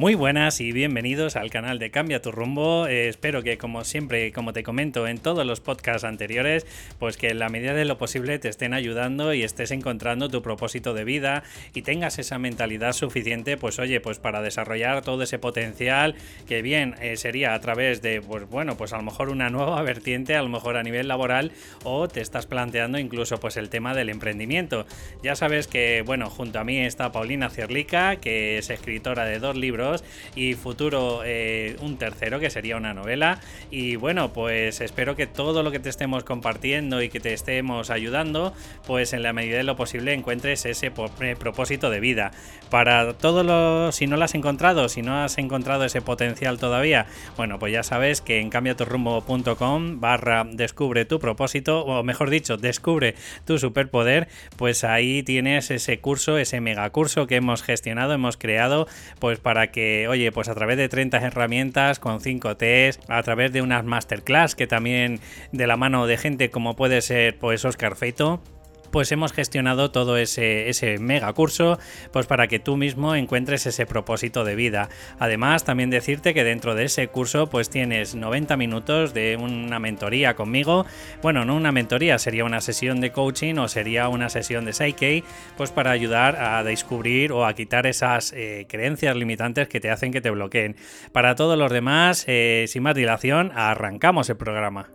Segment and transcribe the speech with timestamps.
[0.00, 2.86] Muy buenas y bienvenidos al canal de Cambia tu rumbo.
[2.86, 6.66] Eh, espero que como siempre, como te comento en todos los podcasts anteriores,
[6.98, 10.40] pues que en la medida de lo posible te estén ayudando y estés encontrando tu
[10.40, 11.42] propósito de vida
[11.74, 16.14] y tengas esa mentalidad suficiente, pues oye, pues para desarrollar todo ese potencial
[16.48, 19.82] que bien eh, sería a través de, pues bueno, pues a lo mejor una nueva
[19.82, 21.52] vertiente, a lo mejor a nivel laboral
[21.84, 24.86] o te estás planteando incluso pues el tema del emprendimiento.
[25.22, 29.56] Ya sabes que, bueno, junto a mí está Paulina Cierlica, que es escritora de dos
[29.56, 29.89] libros
[30.34, 33.40] y futuro eh, un tercero que sería una novela.
[33.70, 37.90] Y bueno, pues espero que todo lo que te estemos compartiendo y que te estemos
[37.90, 38.52] ayudando,
[38.86, 42.30] pues en la medida de lo posible encuentres ese eh, propósito de vida.
[42.70, 47.06] Para todo lo, si no lo has encontrado, si no has encontrado ese potencial todavía,
[47.36, 53.14] bueno, pues ya sabes que en cambiaturrumbo.com barra descubre tu propósito, o mejor dicho, descubre
[53.44, 58.86] tu superpoder, pues ahí tienes ese curso, ese megacurso que hemos gestionado, hemos creado,
[59.18, 63.52] pues para que, oye, pues a través de 30 herramientas, con 5 test, a través
[63.52, 65.20] de unas masterclass que también
[65.52, 68.42] de la mano de gente como puede ser pues Oscar Feito,
[68.90, 71.78] pues hemos gestionado todo ese, ese mega curso
[72.12, 74.88] pues para que tú mismo encuentres ese propósito de vida.
[75.18, 80.34] Además, también decirte que dentro de ese curso pues tienes 90 minutos de una mentoría
[80.34, 80.86] conmigo.
[81.22, 85.24] Bueno, no una mentoría, sería una sesión de coaching o sería una sesión de Psyche,
[85.56, 90.12] pues para ayudar a descubrir o a quitar esas eh, creencias limitantes que te hacen
[90.12, 90.76] que te bloqueen.
[91.12, 94.88] Para todos los demás, eh, sin más dilación, arrancamos el programa.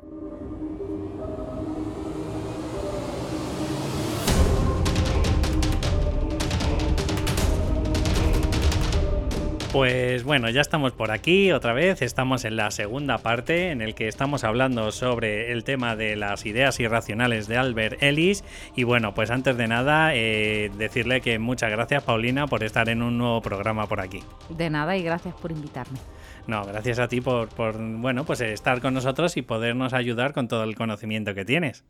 [9.75, 13.93] Pues bueno, ya estamos por aquí otra vez, estamos en la segunda parte en el
[13.93, 18.45] que estamos hablando sobre el tema de las ideas irracionales de Albert Ellis
[18.77, 23.01] y bueno, pues antes de nada eh, decirle que muchas gracias Paulina por estar en
[23.01, 24.23] un nuevo programa por aquí.
[24.47, 25.99] De nada y gracias por invitarme.
[26.47, 30.47] No, gracias a ti por, por bueno, pues estar con nosotros y podernos ayudar con
[30.47, 31.83] todo el conocimiento que tienes.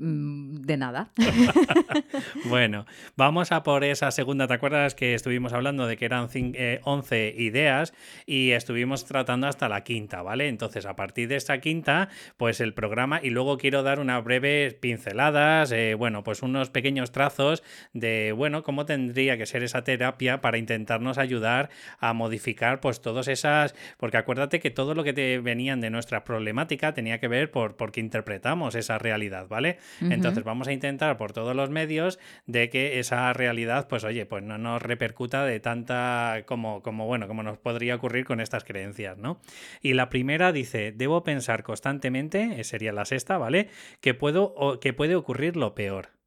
[0.00, 1.10] Mm, de nada.
[2.46, 4.46] bueno, vamos a por esa segunda.
[4.46, 7.92] ¿Te acuerdas que estuvimos hablando de que eran 11 eh, ideas
[8.24, 10.48] y estuvimos tratando hasta la quinta, ¿vale?
[10.48, 14.72] Entonces, a partir de esta quinta, pues el programa, y luego quiero dar unas breves
[14.72, 17.62] pinceladas, eh, bueno, pues unos pequeños trazos
[17.92, 21.68] de, bueno, cómo tendría que ser esa terapia para intentarnos ayudar
[21.98, 26.24] a modificar, pues todas esas, porque acuérdate que todo lo que te venían de nuestra
[26.24, 29.78] problemática tenía que ver por porque interpretamos esa realidad, ¿vale?
[30.00, 34.42] Entonces vamos a intentar por todos los medios de que esa realidad, pues oye, pues
[34.42, 39.18] no nos repercuta de tanta como, como bueno, como nos podría ocurrir con estas creencias,
[39.18, 39.40] ¿no?
[39.82, 43.68] Y la primera dice, debo pensar constantemente, sería la sexta, ¿vale?
[44.00, 46.19] Que puedo, que puede ocurrir lo peor.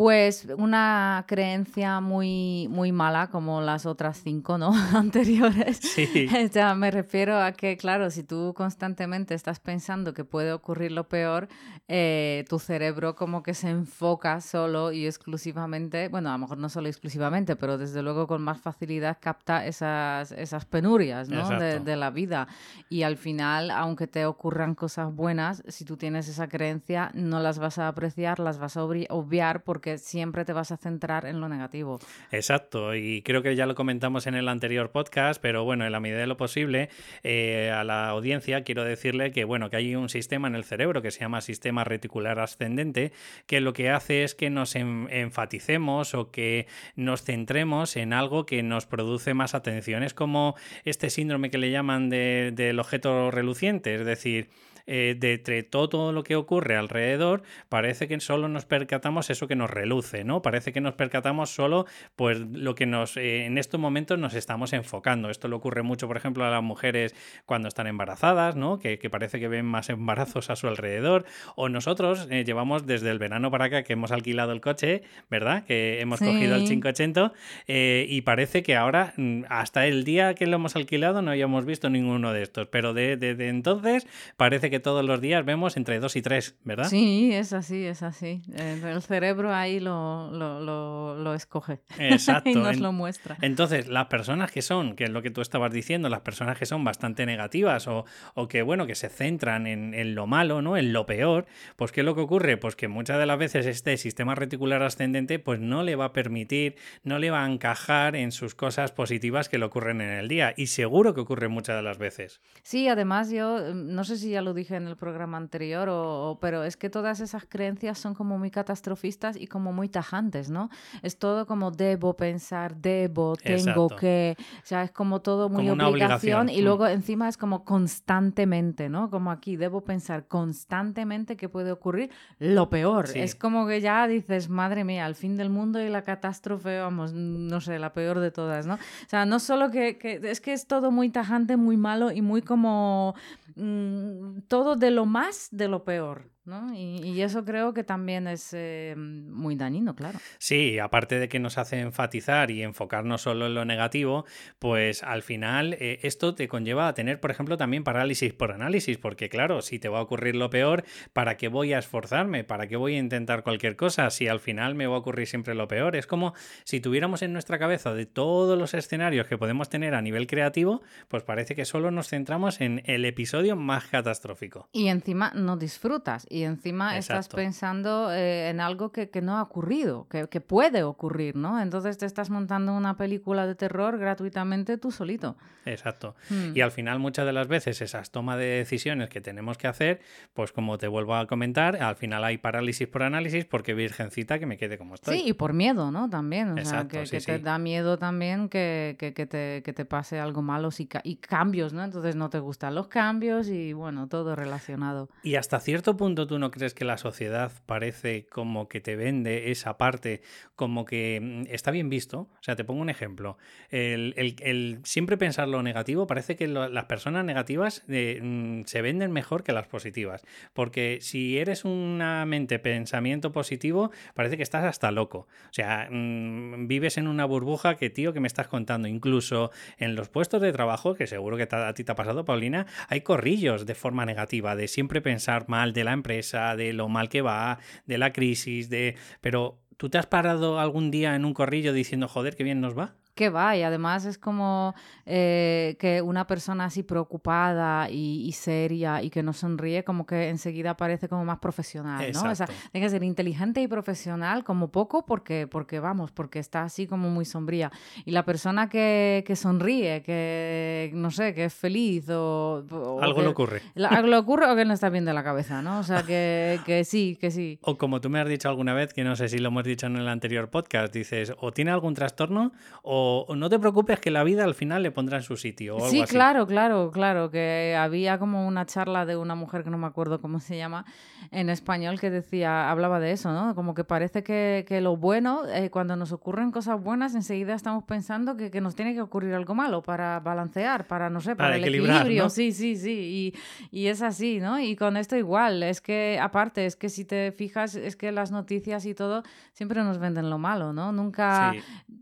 [0.00, 4.72] Pues una creencia muy, muy mala como las otras cinco, ¿no?
[4.94, 5.76] Anteriores.
[5.76, 6.26] Sí.
[6.54, 11.06] ya me refiero a que, claro, si tú constantemente estás pensando que puede ocurrir lo
[11.06, 11.48] peor,
[11.86, 16.70] eh, tu cerebro como que se enfoca solo y exclusivamente, bueno, a lo mejor no
[16.70, 21.46] solo exclusivamente, pero desde luego con más facilidad capta esas, esas penurias, ¿no?
[21.60, 22.48] De, de la vida.
[22.88, 27.58] Y al final, aunque te ocurran cosas buenas, si tú tienes esa creencia, no las
[27.58, 31.48] vas a apreciar, las vas a obviar porque siempre te vas a centrar en lo
[31.48, 31.98] negativo.
[32.30, 36.00] Exacto, y creo que ya lo comentamos en el anterior podcast, pero bueno, en la
[36.00, 36.88] medida de lo posible,
[37.22, 41.02] eh, a la audiencia quiero decirle que bueno, que hay un sistema en el cerebro
[41.02, 43.12] que se llama sistema reticular ascendente,
[43.46, 48.62] que lo que hace es que nos enfaticemos o que nos centremos en algo que
[48.62, 50.02] nos produce más atención.
[50.02, 54.48] Es como este síndrome que le llaman del objeto reluciente, es decir,
[54.92, 59.54] eh, de entre todo lo que ocurre alrededor, parece que solo nos percatamos eso que
[59.54, 60.42] nos reluce, ¿no?
[60.42, 61.86] Parece que nos percatamos solo
[62.16, 65.30] pues lo que nos eh, en estos momentos nos estamos enfocando.
[65.30, 67.14] Esto le ocurre mucho, por ejemplo, a las mujeres
[67.46, 68.80] cuando están embarazadas, ¿no?
[68.80, 71.24] Que, parece que ven más embarazos a su alrededor.
[71.54, 75.64] O nosotros eh, llevamos desde el verano para acá que hemos alquilado el coche, ¿verdad?
[75.66, 77.32] Que hemos cogido el 580
[77.68, 81.88] y parece que ahora, mm, hasta el día que lo hemos alquilado, no habíamos visto
[81.90, 82.66] ninguno de estos.
[82.66, 86.88] Pero desde de, entonces parece que todos los días vemos entre dos y tres, ¿verdad?
[86.88, 88.42] Sí, es así, es así.
[88.56, 92.50] El cerebro ahí lo, lo, escoge Exacto.
[92.50, 93.36] y nos lo muestra.
[93.40, 96.66] Entonces, las personas que son, que es lo que tú estabas diciendo, las personas que
[96.66, 98.04] son bastante negativas o,
[98.34, 100.76] o que, bueno, que se centran en, en, lo malo, ¿no?
[100.76, 101.46] En lo peor,
[101.76, 102.56] pues ¿qué es lo que ocurre?
[102.56, 106.12] Pues que muchas de las veces este sistema reticular ascendente pues no le va a
[106.12, 110.28] permitir, no le va a encajar en sus cosas positivas que le ocurren en el
[110.28, 110.54] día.
[110.56, 112.40] Y seguro que ocurre muchas de las veces.
[112.62, 116.38] Sí, además yo, no sé si ya lo dije dije en el programa anterior, o,
[116.40, 120.70] pero es que todas esas creencias son como muy catastrofistas y como muy tajantes, ¿no?
[121.02, 126.48] Es todo como debo pensar, debo, tengo que, o sea, es como todo muy obligación,
[126.48, 126.64] y mm.
[126.64, 129.10] luego encima es como constantemente, ¿no?
[129.10, 133.08] Como aquí, debo pensar constantemente que puede ocurrir lo peor.
[133.14, 137.12] Es como que ya dices, madre mía, al fin del mundo y la catástrofe, vamos,
[137.12, 138.74] no sé, la peor de todas, ¿no?
[138.74, 142.22] O sea, no solo que, que es que es todo muy tajante, muy malo y
[142.22, 143.14] muy como
[143.56, 146.28] mm, todo de lo más de lo peor.
[146.74, 150.18] Y, eso creo que también es eh, muy dañino, claro.
[150.38, 154.24] Sí, aparte de que nos hace enfatizar y enfocarnos solo en lo negativo,
[154.58, 158.96] pues al final eh, esto te conlleva a tener, por ejemplo, también parálisis por análisis,
[158.96, 162.42] porque claro, si te va a ocurrir lo peor, ¿para qué voy a esforzarme?
[162.42, 165.54] ¿Para qué voy a intentar cualquier cosa si al final me va a ocurrir siempre
[165.54, 165.94] lo peor?
[165.94, 166.32] Es como
[166.64, 170.82] si tuviéramos en nuestra cabeza de todos los escenarios que podemos tener a nivel creativo,
[171.08, 174.68] pues parece que solo nos centramos en el episodio más catastrófico.
[174.72, 180.06] Y encima no disfrutas y encima estás pensando eh, en algo que, no ha ocurrido,
[180.08, 181.60] que, puede ocurrir, ¿no?
[181.60, 185.36] Entonces te estás montando una película de terror gratuitamente tú solito.
[185.66, 186.14] Exacto.
[186.30, 186.56] Hmm.
[186.56, 190.00] Y al final muchas de las veces esas tomas de decisiones que tenemos que hacer,
[190.32, 194.46] pues como te vuelvo a comentar, al final hay parálisis por análisis porque virgencita que
[194.46, 195.18] me quede como estoy.
[195.18, 196.08] Sí, y por miedo, ¿no?
[196.08, 196.58] También.
[196.58, 201.16] O sea, que, te da miedo también que, te, te, pase algo malo y, y
[201.16, 201.82] cambios, ¿no?
[201.82, 205.08] Entonces no te gustan los cambios y bueno, todo relacionado.
[205.24, 209.50] Y hasta cierto punto tú no crees que la sociedad parece como que te vende
[209.50, 210.20] esa parte,
[210.56, 212.20] como que mm, está bien visto?
[212.20, 213.38] O sea, te pongo un ejemplo.
[213.70, 219.42] El, siempre pensar lo negativo, parece que las personas negativas eh, mm, se venden mejor
[219.42, 220.22] que las positivas.
[220.52, 225.28] Porque si eres una mente pensamiento positivo, parece que estás hasta loco.
[225.44, 228.88] O sea, mm, vives en una burbuja que, tío, que me estás contando.
[228.88, 232.66] Incluso en los puestos de trabajo, que seguro que a ti te ha pasado, Paulina,
[232.88, 236.09] hay corrillos de forma negativa, de siempre pensar mal de la empresa
[236.56, 238.96] de lo mal que va, de la crisis, de...
[239.20, 242.76] Pero ¿tú te has parado algún día en un corrillo diciendo, joder, qué bien nos
[242.76, 242.96] va?
[243.20, 244.74] Que va y además es como
[245.04, 250.74] eh, que una persona así preocupada y, seria y que no sonríe como que enseguida
[250.74, 252.30] parece como más profesional, ¿no?
[252.30, 256.62] O sea, tiene que ser inteligente y profesional como poco porque, porque vamos, porque está
[256.62, 257.70] así como muy sombría.
[258.06, 262.64] Y la persona que, que sonríe, que no sé, que es feliz o...
[263.02, 263.60] algo le ocurre.
[263.86, 265.80] algo le ocurre o que no está bien de la cabeza, ¿no?
[265.80, 267.58] O sea, que, que sí, que sí.
[267.60, 269.88] O como tú me has dicho alguna vez, que no sé si lo hemos dicho
[269.88, 272.52] en el anterior podcast, dices, o tiene algún trastorno
[272.82, 275.76] o no te preocupes que la vida al final le pondrá en su sitio.
[275.76, 279.78] O sí, claro, claro, claro, que había como una charla de una mujer que no
[279.78, 280.84] me acuerdo cómo se llama
[281.30, 283.54] en español que decía, hablaba de eso, ¿no?
[283.54, 288.36] Como que parece que, lo bueno, eh, cuando nos ocurren cosas buenas, enseguida estamos pensando
[288.36, 292.28] que, nos tiene que ocurrir algo malo para balancear, para, no sé, para, el equilibrio.
[292.30, 293.32] Sí, sí, sí,
[293.70, 294.60] y, es así, ¿no?
[294.60, 298.30] Y con esto igual, es que aparte, es que si te fijas, es que las
[298.30, 299.22] noticias y todo
[299.52, 300.92] siempre nos venden lo malo, ¿no?
[300.92, 301.52] Nunca,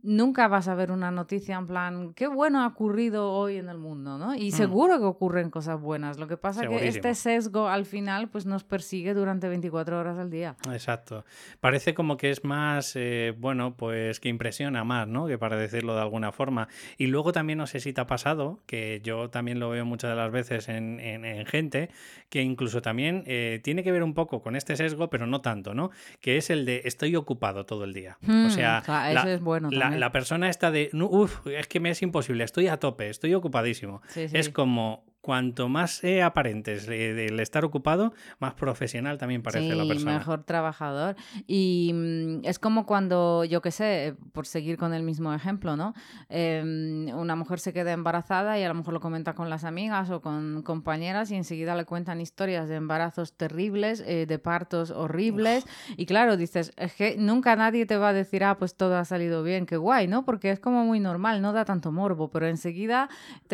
[0.03, 3.79] nunca vas a ver una noticia en plan, qué bueno ha ocurrido hoy en el
[3.79, 4.35] mundo, ¿no?
[4.35, 4.53] Y mm.
[4.53, 6.19] seguro que ocurren cosas buenas.
[6.19, 10.19] Lo que pasa es que este sesgo al final pues nos persigue durante 24 horas
[10.19, 10.57] al día.
[10.73, 11.25] Exacto.
[11.61, 15.27] Parece como que es más, eh, bueno, pues que impresiona más, ¿no?
[15.27, 16.69] Que para decirlo de alguna forma.
[16.97, 20.11] Y luego también no sé si te ha pasado, que yo también lo veo muchas
[20.11, 20.99] de las veces en,
[21.47, 21.91] gente,
[22.29, 25.75] que incluso también eh, tiene que ver un poco con este sesgo, pero no tanto,
[25.75, 25.91] ¿no?
[26.21, 28.19] Que es el de estoy ocupado todo el día.
[28.23, 28.83] o hmm, sea,
[29.27, 33.09] es bueno la, la, persona está de, es que me es imposible, estoy a tope,
[33.09, 34.03] estoy ocupadísimo.
[34.15, 40.15] Es como, cuanto más aparentes el estar ocupado, más profesional también parece la persona.
[40.15, 41.17] mejor trabajador.
[41.47, 45.93] Y mm, es como cuando, yo qué sé, por seguir con el mismo ejemplo, ¿no?
[46.31, 50.09] Em, una mujer se queda embarazada y a lo mejor lo comenta con las amigas
[50.09, 55.67] o con compañeras y enseguida le cuentan historias de embarazos terribles, eh, de partos horribles.
[55.99, 59.05] Y claro, dices, es que nunca nadie te va a decir, ah, pues todo ha
[59.05, 60.25] salido bien, qué guay, ¿no?
[60.25, 63.11] Porque es como muy normal, no da tanto morbo, pero enseguida,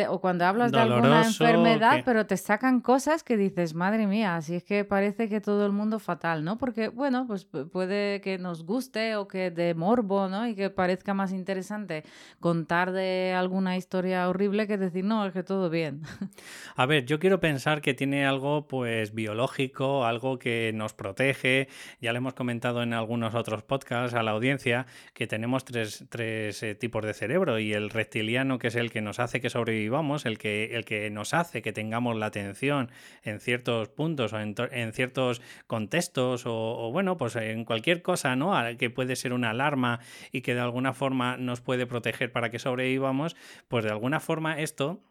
[0.09, 1.64] o cuando hablas de alguna enfermedad,
[2.05, 5.73] pero te sacan cosas que dices, madre mía, así es que parece que todo el
[5.73, 6.59] mundo fatal, ¿no?
[6.59, 10.47] Porque, bueno, pues puede que nos guste o que de morbo, ¿no?
[10.47, 12.05] Y que parezca más interesante
[12.41, 16.03] contar de alguna historia horrible que decir, no, es que todo bien.
[16.77, 21.69] A ver, yo quiero pensar que tiene algo, pues, biológico, algo que nos protege.
[22.01, 26.63] Ya le hemos comentado en algunos otros podcasts a la audiencia que tenemos tres, tres
[26.63, 30.27] eh, tipos de cerebro y el reptiliano, que es el que nos hace que sobrevivamos,
[30.27, 32.91] el que, el que nos hace que tengamos la atención
[33.23, 38.55] en ciertos puntos o en, ciertos contextos o, bueno, pues en cualquier cosa, ¿no?
[38.79, 40.01] Que puede ser una alarma
[40.33, 43.37] y que de alguna forma nos puede proteger para que sobrevivamos,
[43.69, 45.03] pues de alguna forma esto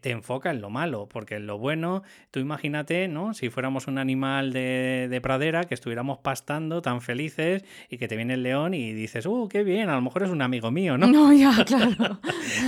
[0.00, 3.32] te enfoca en lo malo, porque en lo bueno, tú imagínate, ¿no?
[3.32, 8.34] Si fuéramos un animal de, pradera, que estuviéramos pastando tan felices y que te viene
[8.34, 9.88] el león y dices, ¡uh, qué bien!
[9.88, 11.06] A lo mejor es un amigo mío, ¿no?
[11.06, 12.20] No, ya, claro.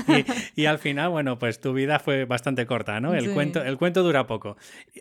[0.56, 3.14] y, al final, bueno, pues tu vida fue bastante corta, ¿no?
[3.14, 4.56] El, cuento, el cuento dura poco.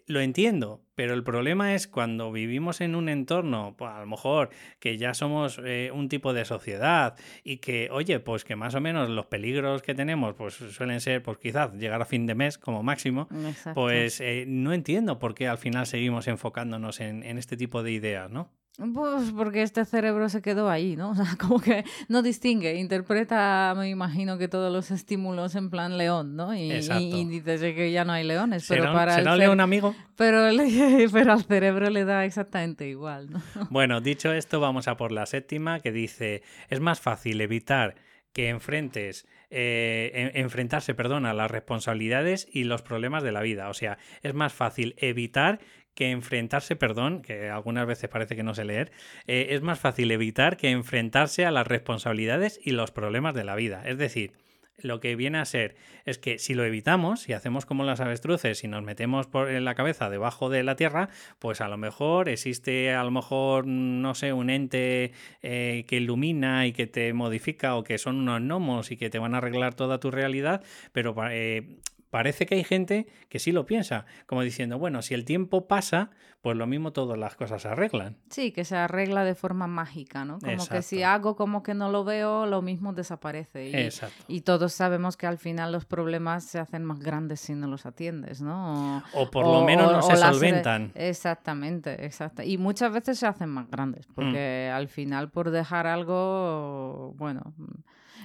[0.07, 4.49] Lo entiendo, pero el problema es cuando vivimos en un entorno, pues a lo mejor
[4.81, 8.81] que ya somos eh, un tipo de sociedad y que, oye, pues que más o
[8.81, 12.57] menos los peligros que tenemos, pues suelen ser, pues quizás llegar a fin de mes
[12.57, 13.29] como máximo,
[13.73, 17.93] pues eh, no entiendo por qué al final seguimos enfocándonos en, en este tipo de
[17.93, 18.51] ideas, ¿no?
[18.93, 21.09] Pues porque este cerebro se quedó ahí, ¿no?
[21.19, 25.97] O sea, como que no distingue, interpreta, me imagino que todos los estímulos en plan
[25.97, 26.55] león, ¿no?
[26.55, 29.95] Y, y, dices que ya no hay leones, pero para ¿será el león amigo?
[30.15, 30.47] Pero,
[31.11, 33.41] pero al cerebro le da exactamente igual, ¿no?
[33.69, 37.95] Bueno, dicho esto, vamos a por la séptima que dice, es más fácil evitar
[38.31, 43.69] que enfrentes eh, enfrentarse perdón, a las responsabilidades y los problemas de la vida.
[43.69, 45.59] O sea, es más fácil evitar
[45.99, 48.89] que enfrentarse, perdón, que algunas veces parece que no sé leer,
[49.27, 53.57] eh, es más fácil evitar que enfrentarse a las responsabilidades y los problemas de la
[53.57, 53.83] vida.
[53.85, 54.31] Es decir,
[54.77, 55.75] lo que viene a ser
[56.05, 59.75] es que si lo evitamos, si hacemos como las avestruces y nos metemos por la
[59.75, 64.31] cabeza debajo de la tierra, pues a lo mejor existe, a lo mejor, no sé,
[64.31, 68.95] un ente eh, que ilumina y que te modifica o que son unos gnomos y
[68.95, 70.63] que te van a arreglar toda tu realidad,
[70.93, 75.25] pero eh, parece que hay gente que sí lo piensa, como diciendo, bueno, si el
[75.25, 76.11] tiempo pasa,
[76.41, 78.17] pues lo mismo todas las cosas se arreglan.
[78.29, 80.39] Sí, que se arregla de forma mágica, ¿no?
[80.39, 83.69] Como que si hago como que no lo veo, lo mismo desaparece.
[83.69, 84.23] Y, Exacto.
[84.27, 87.85] y todos sabemos que al final los problemas se hacen más grandes si no los
[87.85, 89.03] atiendes, ¿no?
[89.13, 90.91] O, por lo menos no se solventan.
[90.95, 92.41] Exactamente, exacto.
[92.43, 94.75] Y muchas veces se hacen más grandes, porque mm.
[94.75, 97.53] al final por dejar algo, bueno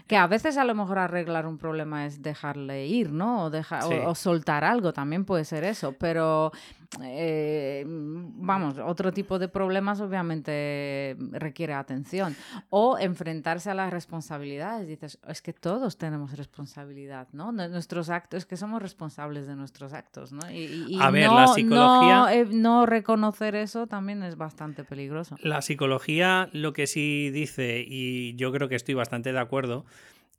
[0.06, 3.44] que a veces a lo mejor arreglar un problema es dejarle ir, ¿no?
[3.44, 6.52] O, dejar, o, soltar algo, también puede ser eso, pero
[7.02, 12.36] eh, vamos, otro tipo de problemas obviamente requiere atención.
[12.70, 14.86] O enfrentarse a las responsabilidades.
[14.86, 17.52] Dices, es que todos tenemos responsabilidad, ¿no?
[17.52, 20.50] Nuestros actos, es que somos responsables de nuestros actos, ¿no?
[20.50, 22.34] Y, a ver, la psicología...
[22.34, 25.36] Eh, no reconocer eso también es bastante peligroso.
[25.42, 29.84] La psicología lo que sí dice, y yo creo que estoy bastante de acuerdo,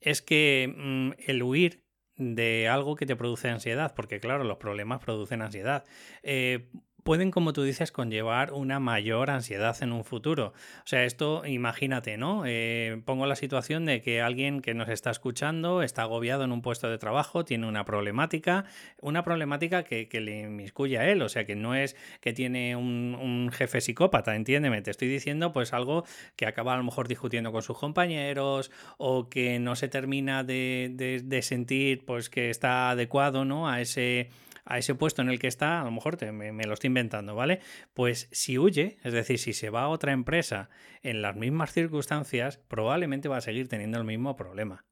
[0.01, 1.84] es que mm, el huir
[2.17, 5.83] de algo que te produce ansiedad, porque claro, los problemas producen ansiedad.
[6.23, 6.69] Eh,
[7.05, 10.53] pueden, como tú dices, conllevar una mayor ansiedad en un futuro.
[10.79, 12.45] O sea, esto, imagínate, ¿no?
[12.47, 16.63] Eh, pongo la situación de que alguien que nos está escuchando está agobiado en un
[16.63, 18.65] puesto de trabajo, tiene una problemática,
[19.01, 23.51] una problemática que, le inmiscuye a él, o sea, que no es que tiene un,
[23.53, 27.61] jefe psicópata, entiéndeme, te estoy diciendo pues algo que acaba a lo mejor discutiendo con
[27.61, 33.69] sus compañeros o que no se termina de, de sentir pues que está adecuado, ¿no?
[33.69, 34.29] A ese
[34.65, 37.35] a ese puesto en el que está, a lo mejor me, me, lo estoy inventando,
[37.35, 37.59] ¿vale?
[37.93, 40.69] Pues si huye, es decir, si se va a otra empresa
[41.01, 44.83] en las mismas circunstancias, probablemente va a seguir teniendo el mismo problema.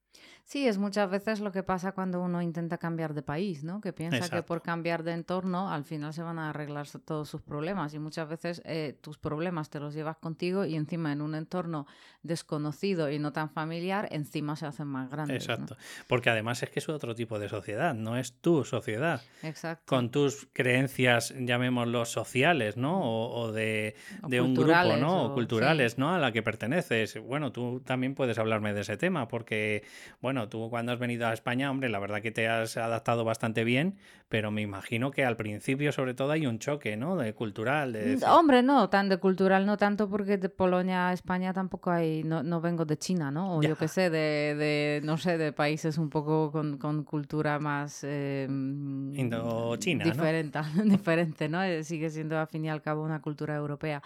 [0.45, 3.79] Sí, es muchas veces lo que pasa cuando uno intenta cambiar de país, ¿no?
[3.79, 7.41] Que piensa que por cambiar de entorno al final se van a arreglar todos sus
[7.41, 11.33] problemas y muchas veces eh, tus problemas te los llevas contigo y encima en un
[11.35, 11.87] entorno
[12.23, 15.43] desconocido y no tan familiar, encima se hacen más grandes.
[15.43, 19.21] Exacto, porque además es que es otro tipo de sociedad, no es tu sociedad.
[19.43, 19.83] Exacto.
[19.85, 23.01] Con tus creencias, llamémoslo sociales, ¿no?
[23.01, 25.25] O, de, un grupo, ¿no?
[25.25, 26.13] O, culturales, ¿no?
[26.13, 27.17] A la que perteneces.
[27.21, 29.83] Bueno, tú también puedes hablarme de ese tema porque,
[30.21, 33.23] bueno, bueno, tú cuando has venido a España, hombre, la verdad que te has adaptado
[33.23, 33.99] bastante bien,
[34.29, 37.15] pero me imagino que al principio sobre todo hay un choque, ¿no?
[37.15, 37.93] De cultural.
[37.93, 38.19] De...
[38.27, 42.41] Hombre, no, tan de cultural no tanto porque de Polonia a España tampoco hay, no,
[42.41, 43.57] no vengo de China, ¿no?
[43.57, 47.59] O yo qué sé, de, de, no sé, de países un poco con, con cultura
[47.59, 48.03] más...
[48.03, 50.83] Eh, Indochina, diferente, ¿no?
[50.85, 51.61] diferente, ¿no?
[51.61, 54.01] Eh, sigue siendo al fin y al cabo una cultura europea.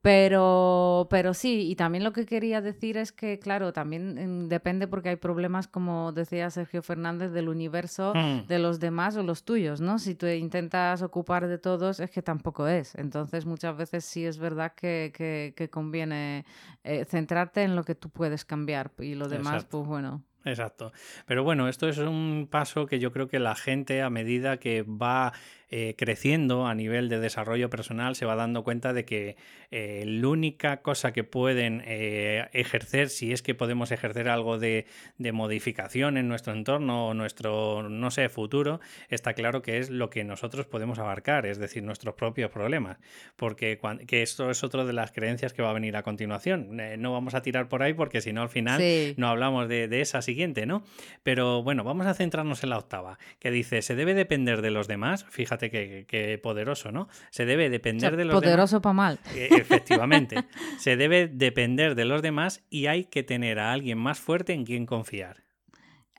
[0.00, 4.86] Pero, pero sí, y también lo que quería decir es que, claro, también mm, depende
[4.86, 8.46] porque hay problemas, como decía Sergio Fernández, del universo mm.
[8.46, 9.98] de los demás o los tuyos, ¿no?
[9.98, 12.94] Si tú intentas ocupar de todos, es que tampoco es.
[12.94, 15.12] Entonces, muchas veces sí es verdad que,
[15.56, 16.44] que, conviene
[16.84, 20.22] eh, centrarte en lo que tú puedes cambiar y lo demás, pues bueno.
[20.44, 20.92] Exacto.
[21.26, 24.82] Pero bueno, esto es un paso que yo creo que la gente, a medida que
[24.82, 25.32] va
[25.70, 29.36] eh, creciendo a nivel de desarrollo personal se va dando cuenta de que
[29.70, 34.86] eh, la única cosa que pueden eh, ejercer, si es que podemos ejercer algo de,
[35.18, 40.24] modificación en nuestro entorno o nuestro, no sé, futuro, está claro que es lo que
[40.24, 42.96] nosotros podemos abarcar, es decir, nuestros propios problemas.
[43.36, 46.78] Porque que esto es otra de las creencias que va a venir a continuación.
[46.98, 48.82] no vamos a tirar por ahí porque si no al final
[49.18, 50.82] no hablamos de, de esa siguiente, ¿no?
[51.22, 54.88] Pero bueno, vamos a centrarnos en la octava, que dice, se debe depender de los
[54.88, 57.08] demás, fíjate qué poderoso, ¿no?
[57.30, 58.44] Se debe depender de los demás.
[58.44, 59.18] Poderoso para mal.
[59.34, 60.44] E, efectivamente,
[60.78, 64.64] se debe depender de los demás y hay que tener a alguien más fuerte en
[64.64, 65.48] quien confiar.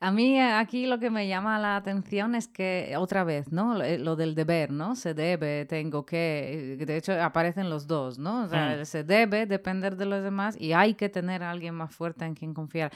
[0.01, 3.81] A mí eh, aquí lo que me llama la atención es que, otra vez, ¿no?
[3.83, 4.95] Eh, lo del deber, ¿no?
[4.95, 8.43] Se debe, tengo que, de hecho aparecen los dos, ¿no?
[8.43, 8.85] O sea, mm.
[8.85, 12.33] se debe depender de los demás y hay que tener a alguien más fuerte en
[12.33, 12.91] quien confiar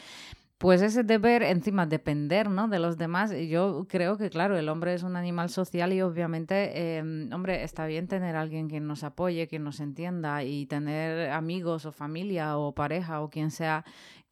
[0.63, 2.69] pues ese deber encima depender ¿no?
[2.69, 6.99] de los demás, yo creo que claro, el hombre es un animal social y obviamente,
[6.99, 11.31] em, hombre, está bien tener a alguien que nos apoye, que nos entienda y tener
[11.31, 13.83] amigos o familia o pareja o quien sea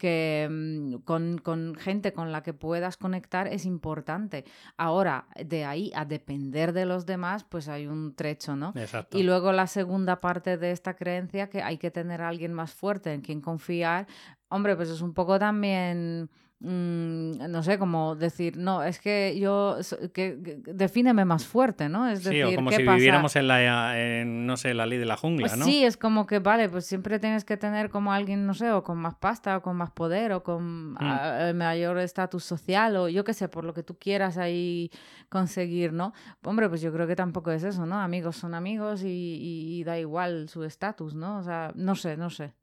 [0.01, 4.45] que em, con, con, gente con la que puedas conectar es importante.
[4.77, 8.73] Ahora, de ahí a depender de los demás, pues hay un trecho, ¿no?
[8.75, 9.15] Exacto.
[9.15, 12.73] Y luego la segunda parte de esta creencia, que hay que tener a alguien más
[12.73, 14.07] fuerte en quien confiar,
[14.53, 16.29] Hombre, pues es un poco también,
[16.61, 19.77] mm, no sé, como decir, no, es que yo,
[20.13, 22.07] que, defíneme más fuerte, ¿no?
[22.07, 25.17] Es decir, sí, o como si viviéramos en la, no sé, la ley de la
[25.17, 25.65] jungla, pues ¿no?
[25.65, 28.83] Sí, es como que, vale, pues siempre tienes que tener como alguien, no sé, o
[28.83, 31.55] con más pasta, o con más poder, o con mm.
[31.55, 34.91] mayor estatus social, o yo qué sé, por lo que tú quieras ahí
[35.29, 36.13] conseguir, ¿no?
[36.43, 37.99] Hombre, pues yo creo que tampoco es eso, ¿no?
[37.99, 39.07] Amigos son amigos y,
[39.41, 41.39] y da igual su estatus, ¿no?
[41.39, 42.53] O sea, no sé, no sé.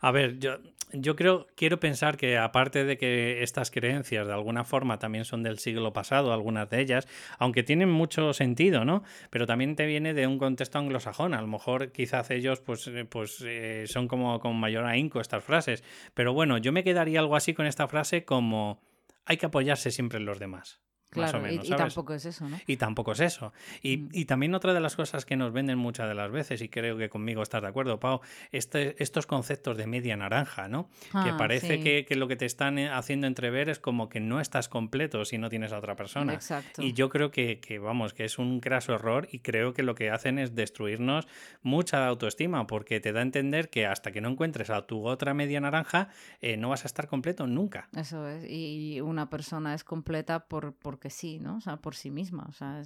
[0.00, 0.58] A ver, yo,
[0.92, 5.42] yo creo, quiero pensar que aparte de que estas creencias de alguna forma también son
[5.42, 7.08] del siglo pasado, algunas de ellas,
[7.38, 9.02] aunque tienen mucho sentido, ¿no?
[9.30, 11.34] Pero también te viene de un contexto anglosajón.
[11.34, 15.44] A lo mejor quizás ellos pues, eh, pues eh, son como con mayor ahínco estas
[15.44, 15.82] frases.
[16.14, 18.80] Pero bueno, yo me quedaría algo así con esta frase como
[19.24, 20.80] hay que apoyarse siempre en los demás.
[21.12, 22.58] Claro, y, tampoco es eso, ¿no?
[22.66, 23.52] Y tampoco es eso.
[23.82, 24.08] Y, mm.
[24.12, 26.96] y, también otra de las cosas que nos venden muchas de las veces, y creo
[26.96, 30.88] que conmigo estás de acuerdo, Pau, este, estos conceptos de media naranja, ¿no?
[31.10, 34.20] que ah, parece que, que, lo que te están eh, haciendo entrever es como que
[34.20, 36.32] no estás completo si no tienes a otra persona.
[36.32, 36.82] Exacto.
[36.82, 39.94] Y yo creo que, que, vamos, que es un craso error y creo que lo
[39.94, 41.28] que hacen es destruirnos
[41.62, 45.34] mucha autoestima, porque te da a entender que hasta que no encuentres a tu otra
[45.34, 46.08] media naranja,
[46.40, 47.88] eh, no vas a estar completo nunca.
[47.94, 48.44] Eso es.
[48.48, 51.56] Y una persona es completa por, por que sí, ¿no?
[51.56, 52.46] O sea, por sí misma.
[52.48, 52.80] O sea,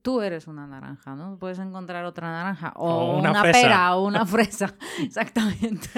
[0.00, 1.36] tú eres una naranja, ¿no?
[1.38, 5.90] Puedes encontrar otra naranja o, una, pera o una fresa, exactamente.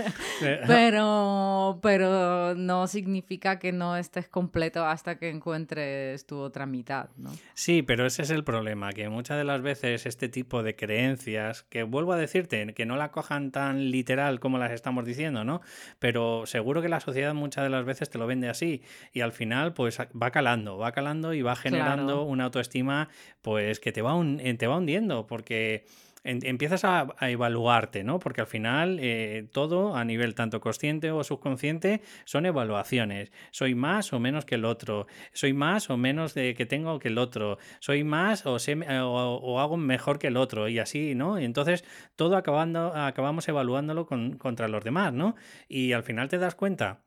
[0.66, 7.30] pero, pero no significa que no estés completo hasta que encuentres tu otra mitad, ¿no?
[7.54, 11.62] Sí, pero ese es el problema, que muchas de las veces este tipo de creencias,
[11.62, 15.60] que vuelvo a decirte, que no la cojan tan literal como las estamos diciendo, ¿no?
[16.00, 19.30] Pero seguro que la sociedad muchas de las veces te lo vende así y al
[19.30, 23.08] final pues va calando, va calando y va generando una autoestima
[23.42, 25.84] pues que te va, eh, te va hundiendo porque
[26.24, 28.18] empiezas a, evaluarte, ¿no?
[28.18, 33.30] Porque al final eh, todo a nivel tanto consciente o subconsciente son evaluaciones.
[33.50, 35.06] Soy más o menos que el otro.
[35.32, 37.58] Soy más o menos de que tengo que el otro.
[37.80, 41.38] Soy más o, sé, o, hago mejor que el otro y así, ¿no?
[41.38, 41.84] Y entonces
[42.16, 45.36] todo acabando, acabamos evaluándolo contra los demás, ¿no?
[45.68, 47.04] Y al final te das cuenta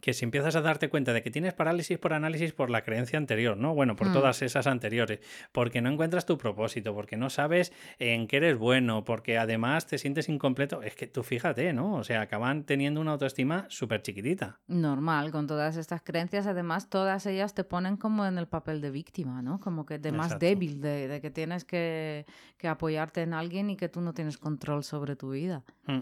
[0.00, 3.18] que si empiezas a darte cuenta de que tienes parálisis por análisis por la creencia
[3.18, 3.74] anterior, ¿no?
[3.74, 4.12] Bueno, por mm.
[4.12, 5.20] todas esas anteriores,
[5.52, 9.98] porque no encuentras tu propósito, porque no sabes en qué eres bueno, porque además te
[9.98, 11.94] sientes incompleto, es que tú fíjate, ¿no?
[11.94, 14.58] O sea, acaban teniendo una autoestima súper chiquitita.
[14.68, 18.90] Normal, con todas estas creencias, además todas ellas te ponen como en el papel de
[18.90, 19.60] víctima, ¿no?
[19.60, 22.26] Como que de más débil, de, que tienes que,
[22.62, 25.62] apoyarte en alguien y que tú no tienes control sobre tu vida.
[25.86, 26.00] Mm.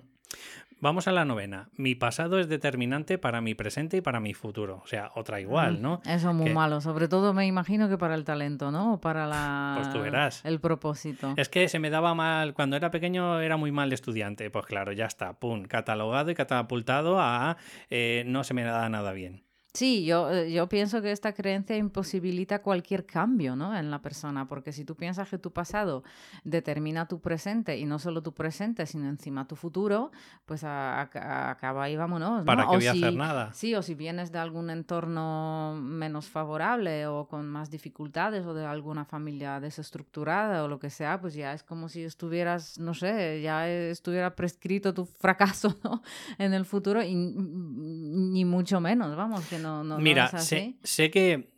[0.84, 1.70] Vamos a la novena.
[1.78, 4.82] Mi pasado es determinante para mi presente y para mi futuro.
[4.84, 6.02] O sea, otra igual, ¿no?
[6.04, 6.82] Eso es muy malo.
[6.82, 8.92] Sobre todo me imagino que para el talento, ¿no?
[8.92, 9.76] O para la...
[9.76, 10.44] Pues tú verás.
[10.44, 11.32] El propósito.
[11.38, 12.52] Es que se me daba mal...
[12.52, 14.50] Cuando era pequeño era muy mal estudiante.
[14.50, 15.32] Pues claro, ya está.
[15.32, 15.62] Pum.
[15.62, 17.56] Catalogado y catapultado a...
[17.88, 19.42] Eh, no se me da nada bien.
[19.74, 23.76] Sí, yo, eh, yo pienso que esta creencia imposibilita cualquier cambio ¿no?
[23.76, 26.04] en la persona, porque si tú piensas que tu pasado
[26.44, 30.12] determina tu presente, y no solo tu presente, sino encima tu futuro,
[30.46, 32.44] pues acaba ahí vámonos.
[32.44, 33.52] ¿Para qué voy a hacer nada?
[33.52, 38.64] Sí, o si vienes de algún entorno menos favorable o con más dificultades o de
[38.64, 43.42] alguna familia desestructurada o lo que sea, pues ya es como si estuvieras, no sé,
[43.42, 46.00] ya estuviera prescrito tu fracaso ¿no?
[46.38, 49.63] en el futuro y ni mucho menos, vamos, que
[49.98, 50.74] Mira, sé,
[51.10, 51.53] que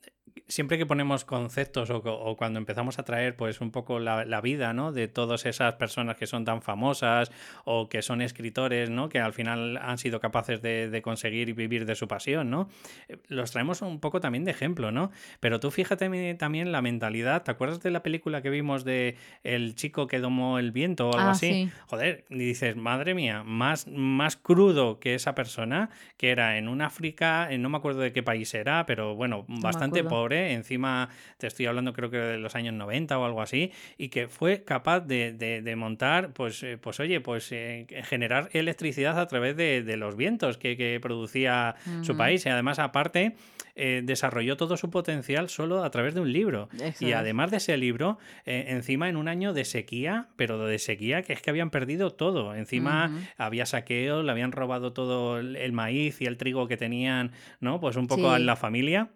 [0.48, 4.92] siempre que ponemos conceptos o, cuando empezamos a traer pues un poco la, vida, ¿no?
[4.92, 7.32] De todas esas personas que son tan famosas
[7.64, 9.08] o que son escritores, ¿no?
[9.08, 12.68] Que al final han sido capaces de, conseguir vivir de su pasión, ¿no?
[13.08, 15.10] Eh, los traemos un poco también de ejemplo, ¿no?
[15.40, 19.74] Pero tú fíjate también la mentalidad, ¿te acuerdas de la película que vimos de el
[19.74, 21.70] chico que domó el viento o algo ah, así?
[21.86, 26.82] Joder, y dices, madre mía, más, más crudo que esa persona, que era en un
[26.82, 31.66] África, no me acuerdo de qué país era, pero bueno, bastante pobre, encima te estoy
[31.66, 35.74] hablando creo que de los años 90 o algo así, y que fue capaz de,
[35.76, 40.98] montar, pues, eh, pues oye, pues eh, generar electricidad a través de, los vientos que,
[41.00, 42.44] producía su país.
[42.46, 43.36] Y además, aparte,
[43.74, 46.68] eh, desarrolló todo su potencial solo a través de un libro.
[47.00, 51.32] y además de ese libro, encima en un año de sequía, pero de sequía que
[51.32, 52.54] es que habían perdido todo.
[52.54, 57.80] Encima había saqueo, le habían robado todo el maíz y el trigo que tenían, ¿no?
[57.80, 59.10] Pues un poco en la familia.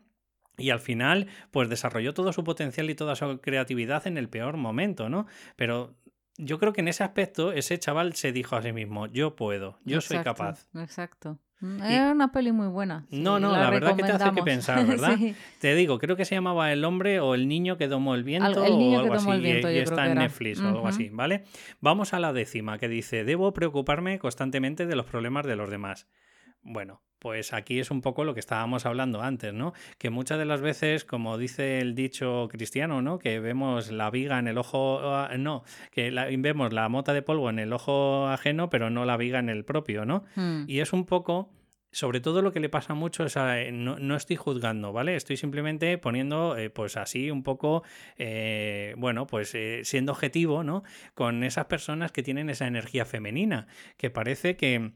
[0.61, 4.57] Y al final, pues desarrolló todo su potencial y toda su creatividad en el peor
[4.57, 5.27] momento, ¿no?
[5.57, 5.95] Pero
[6.37, 9.79] yo creo que en ese aspecto ese chaval se dijo a sí mismo, yo puedo,
[9.85, 10.67] yo soy capaz.
[10.75, 11.39] Exacto.
[11.61, 13.07] Es una peli muy buena.
[13.11, 15.19] no, no, la, verdad que te hace que pensar, ¿verdad?
[15.59, 18.65] Te digo, creo que se llamaba El hombre o El niño que domó el viento
[18.65, 19.31] el niño o algo que así.
[19.31, 21.45] El viento, y, está en Netflix o algo así, ¿vale?
[21.81, 26.09] Vamos a la décima que dice, debo preocuparme constantemente de los problemas de los demás.
[26.63, 29.73] Bueno, pues aquí es un poco lo que estábamos hablando antes, ¿no?
[29.99, 33.19] Que muchas de las veces, como dice el dicho cristiano, ¿no?
[33.19, 37.51] Que vemos la viga en el ojo, ah, no, que vemos la mota de polvo
[37.51, 40.25] en el ojo ajeno, pero no la viga en el propio, ¿no?
[40.35, 40.65] Hmm.
[40.67, 41.51] Y es un poco
[41.93, 45.17] sobre todo lo que le pasa mucho es a, no, estoy juzgando, ¿vale?
[45.17, 47.83] Estoy simplemente poniendo, eh, pues así, un poco,
[48.17, 50.85] eh, bueno, pues eh, siendo objetivo, ¿no?
[51.15, 54.93] Con esas personas que tienen esa energía femenina, que parece que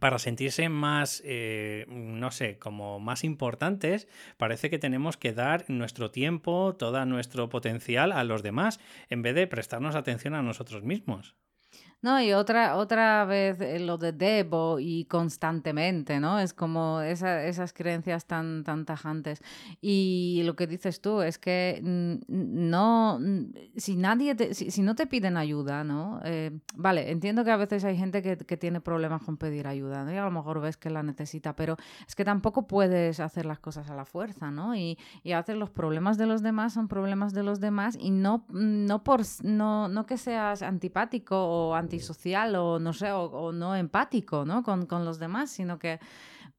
[0.00, 6.10] para sentirse más, eh, no sé, como más importantes, parece que tenemos que dar nuestro
[6.10, 11.34] tiempo, todo nuestro potencial a los demás, en vez de prestarnos atención a nosotros mismos.
[12.04, 16.38] No, y otra, otra vez eh, lo de debo y constantemente, ¿no?
[16.38, 19.42] Es como esas creencias tan, tan tajantes.
[19.80, 21.80] Y lo que dices tú es que
[22.28, 23.18] no,
[23.76, 26.20] si nadie, si, no te piden ayuda, ¿no?
[26.24, 30.12] Eh, vale, entiendo que a veces hay gente que, tiene problemas con pedir ayuda, ¿no?
[30.12, 33.60] Y a lo mejor ves que la necesita, pero es que tampoco puedes hacer las
[33.60, 34.76] cosas a la fuerza, ¿no?
[34.76, 38.10] Y, y a veces los problemas de los demás son problemas de los demás y
[38.10, 43.52] no, no, por, no, no que seas antipático o anti social o no sé, o,
[43.52, 44.62] no empático ¿no?
[44.62, 46.00] Con, con, los demás, sino que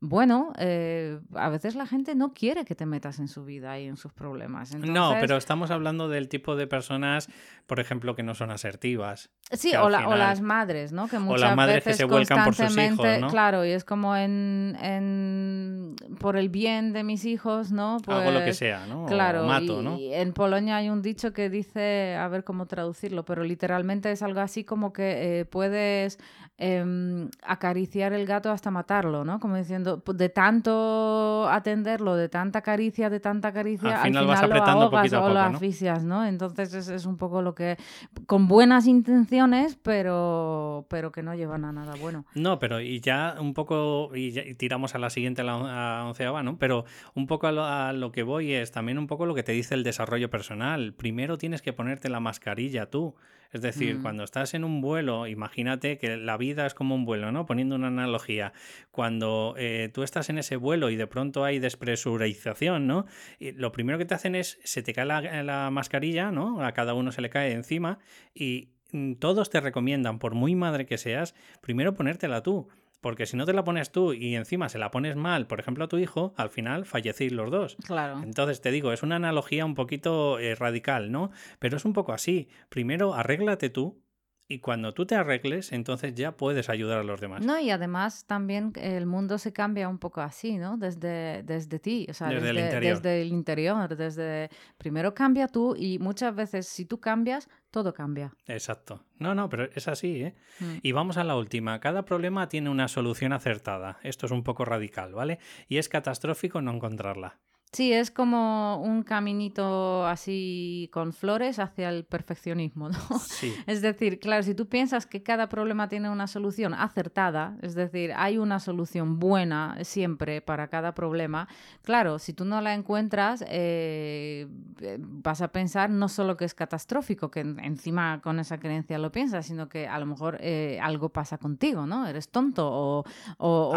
[0.08, 3.86] bueno, eh, a veces la gente no quiere que te metas en su vida y
[3.88, 4.76] en sus problemas.
[4.76, 7.28] No, pero estamos hablando del tipo de personas,
[7.66, 9.32] por ejemplo, que no son asertivas.
[9.52, 11.08] Sí, o, las madres, ¿no?
[11.08, 13.28] Que muchas o las madres que se vuelcan por sus hijos, ¿no?
[13.28, 17.98] Claro, y es como en, en, por el bien de mis hijos, ¿no?
[18.08, 19.06] Hago lo que pues, sea, ¿no?
[19.06, 19.98] Claro, mato, ¿no?
[19.98, 24.22] Y en Polonia hay un dicho que dice, a ver cómo traducirlo, pero literalmente es
[24.22, 26.20] algo así como que eh, puedes
[26.58, 29.42] Em, acariciar el gato hasta matarlo, ¿no?
[29.42, 34.90] Como diciendo, de tanto atenderlo, de tanta caricia, de tanta caricia, al final, vas apretando
[34.92, 36.26] lo ahogas o lo asfixias, ¿no?
[36.26, 37.78] Entonces es, es, un poco lo que,
[38.26, 42.26] con buenas intenciones, pero, pero que no llevan a nada bueno.
[42.36, 46.58] No, pero y ya un poco, y, tiramos a la siguiente, a la onceava, ¿no?
[46.58, 49.76] Pero un poco a lo, que voy es también un poco lo que te dice
[49.76, 50.94] el desarrollo personal.
[50.94, 53.16] Primero tienes que ponerte la mascarilla tú.
[53.52, 54.02] Es decir, mm.
[54.02, 57.46] cuando estás en un vuelo, imagínate que la vida es como un vuelo, ¿no?
[57.46, 58.54] Poniendo una analogía.
[58.92, 63.06] Cuando eh, tú estás en ese vuelo y de pronto hay despresurización, ¿no?
[63.40, 66.64] Y lo primero que te hacen es, se te cae la, la mascarilla, ¿no?
[66.64, 68.00] A cada uno se le cae encima
[68.34, 72.68] y mm, todos te recomiendan, por muy madre que seas, primero ponértela tú.
[73.06, 75.86] Porque si no te la pones tú y encima se la pones mal, por ejemplo,
[75.86, 77.78] a tu hijo, al final fallecéis los dos.
[77.86, 78.20] Claro.
[78.24, 81.30] Entonces te digo, es una analogía un poquito eh, radical, ¿no?
[81.60, 82.50] Pero es un poco así.
[82.68, 84.02] Primero, arréglate tú
[84.48, 87.44] y cuando tú te arregles, entonces ya puedes ayudar a los demás.
[87.44, 90.78] No, y además también el mundo se cambia un poco así, ¿no?
[90.78, 92.96] Desde, desde ti, o sea, desde, el interior.
[92.96, 94.50] Desde el interior, desde...
[94.78, 98.34] Primero cambia tú y muchas veces si tú cambias, todo cambia.
[98.46, 99.04] Exacto.
[99.18, 100.36] No, no, pero es así, ¿eh?
[100.60, 100.76] Mm.
[100.84, 101.80] Y vamos a la última.
[101.80, 103.98] Cada problema tiene una solución acertada.
[104.04, 105.40] Esto es un poco radical, ¿vale?
[105.68, 107.40] Y es catastrófico no encontrarla.
[107.76, 113.20] Sí, es como un caminito así con flores hacia el perfeccionismo, ¿no?
[113.20, 113.54] Sí.
[113.68, 118.14] Es decir, claro, si tú piensas que cada problema tiene una solución acertada, es decir,
[118.16, 121.50] hay una solución buena siempre para cada problema,
[121.82, 124.48] claro, si tú no la encuentras, eh,
[124.80, 129.12] eh, vas a pensar no solo que es catastrófico, que encima con esa creencia lo
[129.12, 132.08] piensas, sino que a lo mejor eh, algo pasa contigo, ¿no?
[132.08, 133.04] Eres tonto
[133.38, 133.74] o,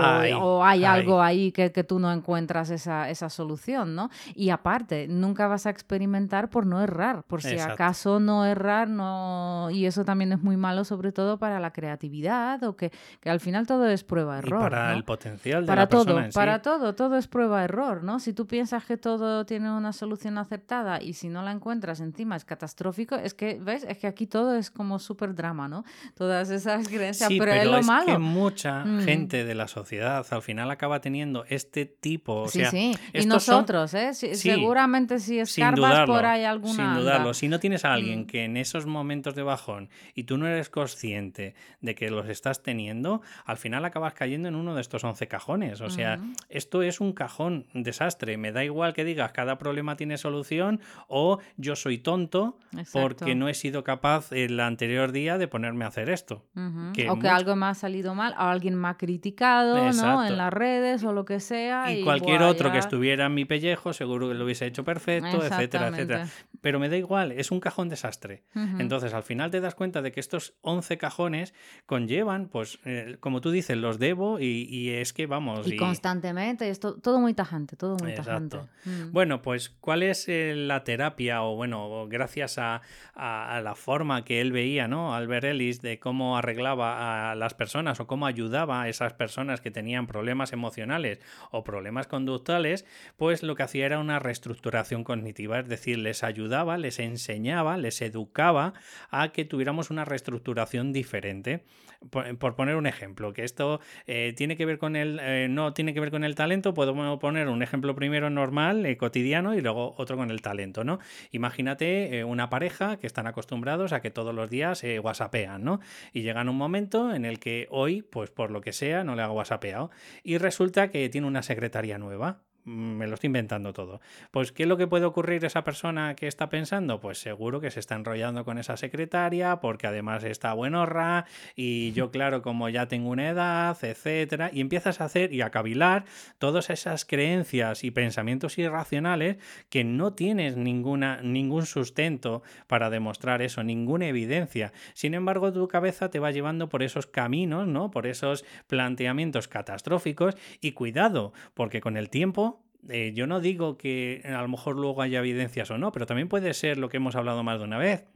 [0.65, 3.88] hay, algo ahí que, que, tú no encuentras esa, esa solución.
[4.35, 9.69] Y aparte, nunca vas a experimentar por no errar, por si acaso no errar, no...
[9.71, 13.41] Y eso también es muy malo, sobre todo para la creatividad, o que, que al
[13.41, 14.61] final todo es prueba-error.
[14.61, 18.21] Para el potencial de para la todo, persona en Para todo, todo es prueba-error, ¿no?
[18.21, 22.37] Si tú piensas que todo tiene una solución aceptada y si no la encuentras encima
[22.37, 23.85] es catastrófico, es que, ¿ves?
[23.89, 25.85] Es que aquí todo es como súper drama, ¿no?
[26.15, 28.07] Todas esas creencias, pero, es lo malo.
[28.07, 29.01] que mucha mm.
[29.03, 32.97] gente de la sociedad al final acaba teniendo este tipo, sí, sí.
[33.13, 34.15] Y nosotros, ¿eh?
[34.15, 36.95] seguramente si escarbas por ahí alguna...
[36.95, 38.27] Sin dudarlo, si no tienes a alguien mm.
[38.27, 42.63] que en esos momentos de bajón y tú no eres consciente de que los estás
[42.63, 45.81] teniendo, al final acabas cayendo en uno de estos 11 cajones.
[45.81, 48.37] O sea, esto es un cajón desastre.
[48.37, 52.59] Me da igual que digas cada problema tiene solución o yo soy tonto
[52.93, 56.45] porque no he sido capaz el anterior día de ponerme a hacer esto.
[56.57, 60.27] o que algo me ha salido mal, o alguien me ha criticado ¿no?
[60.27, 61.93] en las redes o lo que sea.
[61.93, 65.89] Y, cualquier otro que estuviera en mi pellejo seguro que lo hubiese hecho perfecto, etcétera,
[65.89, 66.29] etcétera.
[66.61, 68.45] Pero me da igual, es un cajón desastre.
[68.79, 71.55] Entonces, al final te das cuenta de que estos 11 cajones
[71.87, 75.67] conllevan, pues, eh, como tú dices, los debo y, es que vamos.
[75.67, 78.59] Y, constantemente, es todo muy tajante, todo muy tajante.
[78.85, 79.13] Mm.
[79.13, 81.43] Bueno, pues, ¿cuál es eh, la terapia?
[81.43, 82.81] O bueno, gracias a,
[83.15, 85.15] la forma que él veía, ¿no?
[85.15, 89.71] Albert Ellis, de cómo arreglaba a las personas o cómo ayudaba a esas personas que
[89.71, 92.85] tenían problemas emocionales o problemas conductuales,
[93.17, 96.48] pues lo que hacía era una reestructuración cognitiva, es decir, les ayudaba,
[96.79, 98.75] les enseñaba, les educaba
[99.11, 101.65] a que tuviéramos una reestructuración diferente.
[102.11, 105.95] Por, poner un ejemplo, que esto eh, tiene que ver con el, eh, no tiene
[105.95, 109.95] que ver con el talento, puedo poner un ejemplo primero normal, eh, cotidiano, y luego
[109.99, 111.01] otro con el talento, ¿no?
[111.33, 115.81] Imagínate una pareja que están acostumbrados a que todos los días se whatsappean, ¿no?
[116.13, 119.23] Y llegan un momento en el que hoy, pues por lo que sea, no le
[119.23, 119.91] hago whatsappeado.
[120.23, 124.01] Y resulta que tiene una secretaria nueva me lo estoy inventando todo.
[124.31, 127.01] Pues, ¿qué es lo que puede ocurrir esa persona que está pensando?
[127.01, 132.11] Pues seguro que se está enrollando con esa secretaria, porque además está buenorra, y yo,
[132.13, 136.05] claro, como ya tengo una edad, etcétera, y empiezas a hacer y a cavilar
[136.39, 139.37] todas esas creencias y pensamientos irracionales
[139.71, 144.73] que no tienes ninguna, ningún sustento para demostrar eso, ninguna evidencia.
[144.95, 147.91] Sin embargo, tu cabeza te va llevando por esos caminos, ¿no?
[147.91, 152.58] Por esos planteamientos catastróficos, y cuidado, porque con el tiempo
[152.89, 156.29] eh, yo no digo que a lo mejor luego haya evidencias o no, pero también
[156.29, 158.07] puede ser lo que hemos hablado más de una vez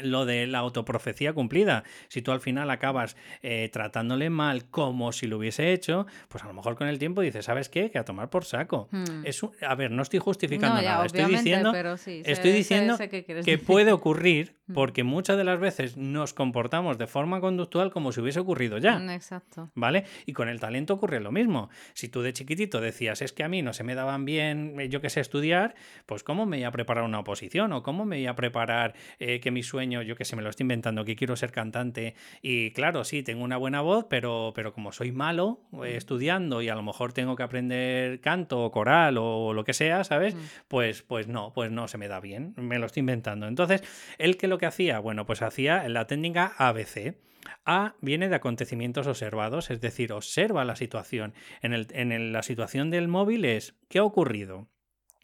[0.00, 1.84] lo de la autoprofecía cumplida.
[2.08, 6.46] Si tú al final acabas eh, tratándole mal como si lo hubiese hecho, pues a
[6.46, 7.90] lo mejor con el tiempo dices, ¿sabes qué?
[7.90, 8.88] Que a tomar por saco.
[8.90, 9.24] Hmm.
[9.24, 11.04] Es a ver, no estoy justificando nada.
[11.04, 12.96] Estoy diciendo, estoy diciendo
[13.44, 14.74] que puede ocurrir hmm.
[14.74, 18.98] porque muchas de las veces nos comportamos de forma conductual como si hubiese ocurrido ya.
[18.98, 19.70] Mm, exacto.
[19.74, 20.04] ¿Vale?
[20.26, 21.68] Y con el talento ocurre lo mismo.
[21.94, 24.88] Si tú de chiquitito decías, es que a mí no se me daban bien, eh,
[24.88, 25.74] yo que sé, estudiar,
[26.06, 27.72] pues ¿cómo me iba a preparar una oposición?
[27.72, 30.50] ¿O cómo me iba a preparar eh, que mi sueño yo que sé, me lo
[30.50, 34.72] estoy inventando, que quiero ser cantante y claro, sí, tengo una buena voz, pero, pero
[34.72, 39.18] como soy malo eh, estudiando y a lo mejor tengo que aprender canto o coral
[39.18, 40.36] o lo que sea, ¿sabes?
[40.68, 43.48] Pues, pues no, pues no se me da bien, me lo estoy inventando.
[43.48, 43.82] Entonces,
[44.18, 47.16] él que lo que hacía, bueno, pues hacía la técnica ABC.
[47.64, 51.34] A viene de acontecimientos observados, es decir, observa la situación.
[51.60, 54.68] En, el, en la situación del móvil es, ¿qué ha ocurrido?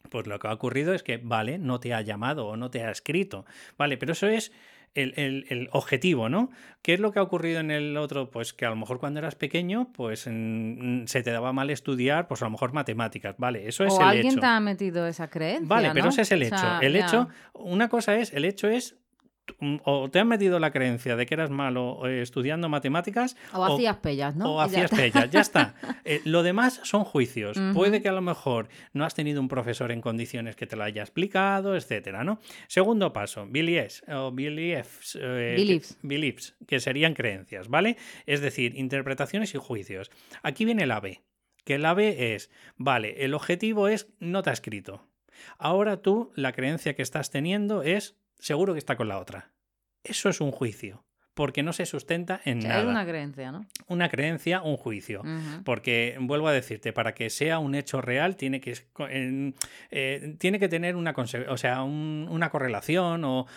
[0.09, 2.83] Pues lo que ha ocurrido es que, vale, no te ha llamado o no te
[2.83, 3.45] ha escrito,
[3.77, 4.51] vale, pero eso es
[4.95, 6.49] el, objetivo, ¿no?
[6.81, 8.29] ¿Qué es lo que ha ocurrido en el otro?
[8.31, 12.41] Pues que a lo mejor cuando eras pequeño, pues se te daba mal estudiar, pues
[12.41, 13.67] a lo mejor matemáticas, ¿vale?
[13.67, 15.67] Eso es o el alguien te ha metido esa creencia.
[15.67, 16.79] Vale, pero ese es el hecho.
[16.81, 18.98] el hecho, una cosa es, el hecho es
[19.83, 23.35] o te han metido la creencia de que eras malo eh, estudiando matemáticas.
[23.53, 24.55] O, hacías pellas, ¿no?
[24.55, 25.75] O hacías pellas, ya está.
[26.05, 27.59] Eh, lo demás son juicios.
[27.73, 30.83] Puede que a lo mejor no has tenido un profesor en condiciones que te lo
[30.83, 32.39] haya explicado, etcétera, ¿no?
[32.67, 36.55] Segundo paso, beliefs, o beliefs, eh, beliefs.
[36.67, 37.97] Que, serían creencias, ¿vale?
[38.25, 40.09] Es decir, interpretaciones y juicios.
[40.41, 41.19] Aquí viene el AB,
[41.63, 45.07] que el AB es, vale, el objetivo es no te ha escrito.
[45.57, 49.53] Ahora tú, la creencia que estás teniendo es seguro que está con la otra.
[50.03, 51.05] Eso es un juicio
[51.39, 52.81] porque no se sustenta en nada.
[52.81, 53.65] Es una creencia, ¿no?
[53.87, 55.23] Una creencia, un juicio.
[55.63, 58.77] Porque, vuelvo a decirte, para que sea un hecho real tiene que,
[59.09, 61.15] eh, tiene que tener una,
[61.47, 63.47] o sea, una correlación o,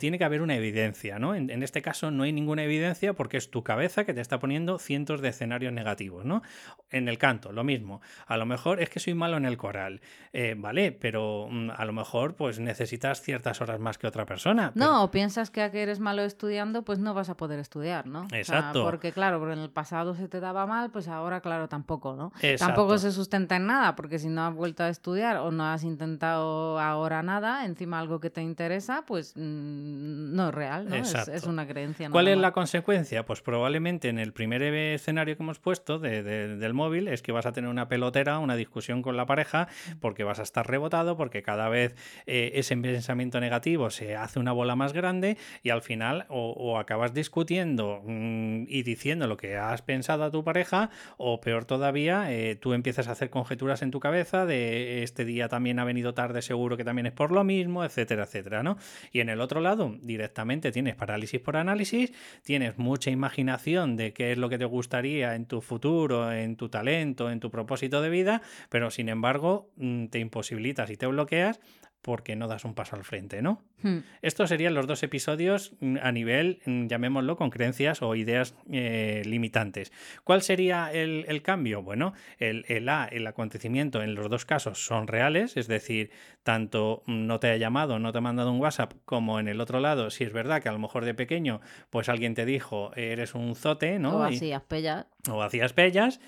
[0.00, 1.36] tiene que haber una evidencia, ¿no?
[1.36, 4.80] En, este caso no hay ninguna evidencia porque es tu cabeza que te está poniendo
[4.80, 6.42] cientos de escenarios negativos, ¿no?
[6.90, 8.00] En el canto, lo mismo.
[8.26, 10.00] A lo mejor es que soy malo en el coral,
[10.32, 10.90] eh, ¿vale?
[10.90, 14.72] Pero mm, a lo mejor pues necesitas ciertas horas más que otra persona.
[14.74, 18.06] No, o piensas que a que eres malo estudiando, pues no vas a poder estudiar,
[18.06, 18.26] ¿no?
[18.32, 18.84] Exacto.
[18.84, 22.32] porque claro, porque en el pasado se te daba mal, pues ahora, claro, tampoco, ¿no?
[22.40, 22.66] Exacto.
[22.66, 25.84] Tampoco se sustenta en nada, porque si no has vuelto a estudiar o no has
[25.84, 30.96] intentado ahora nada, encima algo que te interesa, pues mm, no es real, ¿no?
[30.96, 32.08] Es, es una creencia.
[32.10, 33.24] ¿Cuál es la consecuencia?
[33.24, 37.32] Pues probablemente en el primer escenario que hemos puesto de- de- del móvil es que
[37.32, 39.68] vas a tener una pelotera, una discusión con la pareja,
[40.00, 41.94] porque vas a estar rebotado, porque cada vez
[42.26, 46.78] eh, ese pensamiento negativo se hace una bola más grande y al final o, o
[46.78, 52.32] acabas discutiendo mm, y diciendo lo que has pensado a tu pareja, o peor todavía,
[52.32, 56.14] eh, tú empiezas a hacer conjeturas en tu cabeza de este día también ha venido
[56.14, 58.76] tarde, seguro que también es por lo mismo, etcétera, etcétera, ¿no?
[59.12, 64.32] Y en el otro lado, directamente tienes parálisis por análisis, tienes mucha imaginación de qué
[64.32, 68.10] es lo que te gustaría en tu futuro, en tu talento, en tu propósito de
[68.10, 71.60] vida, pero sin embargo mm, te imposibilitas y te bloqueas
[72.02, 73.62] porque no das un paso al frente, ¿no?
[73.82, 73.98] Hmm.
[74.22, 79.22] Estos serían los dos episodios mm, a nivel, mm, llamémoslo, con creencias o ideas eh,
[79.24, 79.92] limitantes.
[80.24, 81.82] ¿Cuál sería el, el cambio?
[81.82, 86.10] Bueno, el, el A, el acontecimiento en los dos casos son reales, es decir,
[86.42, 89.80] tanto no te ha llamado, no te ha mandado un WhatsApp, como en el otro
[89.80, 91.60] lado, si es verdad que a lo mejor de pequeño,
[91.90, 94.18] pues alguien te dijo, eres un zote, ¿no?
[94.18, 95.06] O Y- así, pella.
[95.30, 96.20] o hacías bellas,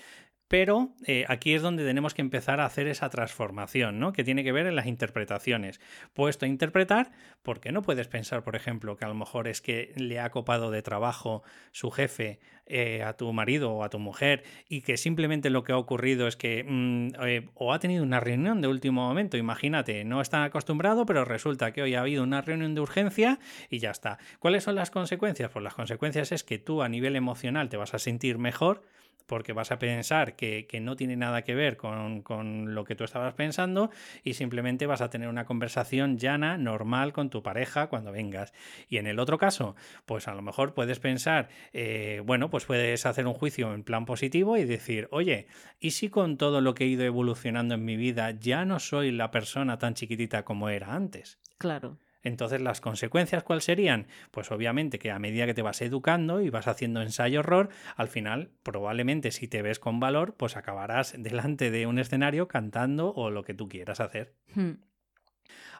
[0.53, 4.13] pero eh, aquí es donde tenemos que empezar a hacer esa transformación, ¿no?
[4.13, 5.81] Que tiene que ver en las interpretaciones.
[6.13, 7.11] Puesto a interpretar,
[7.41, 10.69] porque no puedes pensar, por ejemplo, que a lo mejor es que le ha copado
[10.69, 15.49] de trabajo su jefe eh, a tu marido o a tu mujer y que simplemente
[15.49, 19.07] lo que ha ocurrido es que mm, eh, o ha tenido una reunión de último
[19.07, 23.39] momento, imagínate, no está acostumbrado, pero resulta que hoy ha habido una reunión de urgencia
[23.71, 24.19] y ya está.
[24.37, 25.49] ¿Cuáles son las consecuencias?
[25.49, 28.83] Pues las consecuencias es que tú a nivel emocional te vas a sentir mejor
[29.25, 32.95] porque vas a pensar que, que no tiene nada que ver con, con lo que
[32.95, 33.89] tú estabas pensando
[34.23, 38.53] y simplemente vas a tener una conversación llana, normal con tu pareja cuando vengas.
[38.89, 43.05] Y en el otro caso, pues a lo mejor puedes pensar, eh, bueno, pues puedes
[43.05, 45.47] hacer un juicio en plan positivo y decir, oye,
[45.79, 49.11] ¿y si con todo lo que he ido evolucionando en mi vida ya no soy
[49.11, 51.39] la persona tan chiquitita como era antes?
[51.57, 51.97] Claro.
[52.23, 54.07] Entonces, ¿las consecuencias cuáles serían?
[54.31, 58.51] Pues obviamente que a medida que te vas educando y vas haciendo ensayo-error, al final,
[58.63, 63.43] probablemente si te ves con valor, pues acabarás delante de un escenario cantando o lo
[63.43, 64.33] que tú quieras hacer.
[64.55, 64.73] Hmm.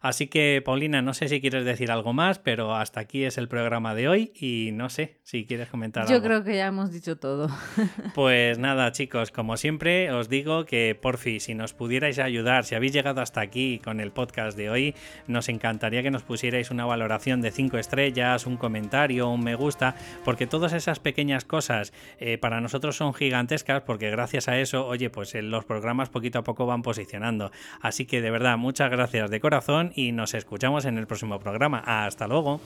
[0.04, 3.48] Así que, Paulina, no sé si quieres decir algo más, pero hasta aquí es el
[3.48, 6.26] programa de hoy y no sé si quieres comentar Yo algo.
[6.26, 7.48] creo que ya hemos dicho todo.
[8.14, 12.76] Pues nada, chicos, como siempre os digo que por fin, si nos pudierais ayudar, si
[12.76, 14.94] habéis llegado hasta aquí con el podcast de hoy,
[15.28, 19.96] nos encantaría que nos pusierais una valoración de 5 estrellas, un comentario, un me gusta,
[20.26, 25.10] porque todas esas pequeñas cosas eh, para nosotros son gigantescas, porque gracias a eso, oye,
[25.10, 27.52] pues eh, los programas poquito a poco van posicionando.
[27.80, 31.80] Así que de verdad, muchas gracias de corazón y nos escuchamos en el próximo programa.
[31.86, 32.60] Hasta luego.